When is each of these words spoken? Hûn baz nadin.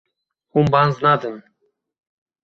Hûn 0.51 0.65
baz 0.73 0.93
nadin. 1.03 1.35